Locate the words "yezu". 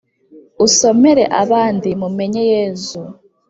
2.53-3.01